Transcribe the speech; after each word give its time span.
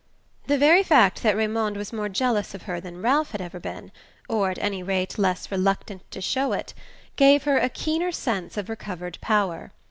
The 0.47 0.57
very 0.57 0.81
fact 0.81 1.21
that 1.21 1.37
Raymond 1.37 1.77
was 1.77 1.93
more 1.93 2.09
jealous 2.09 2.55
of 2.55 2.63
her 2.63 2.79
than 2.81 3.03
Ralph 3.03 3.33
had 3.33 3.39
ever 3.39 3.59
been 3.59 3.91
or 4.27 4.49
at 4.49 4.57
any 4.57 4.81
rate 4.81 5.19
less 5.19 5.51
reluctant 5.51 6.09
to 6.09 6.21
show 6.21 6.53
it 6.53 6.73
gave 7.17 7.43
her 7.43 7.59
a 7.59 7.69
keener 7.69 8.11
sense 8.11 8.57
of 8.57 8.67
recovered 8.67 9.19
power. 9.21 9.73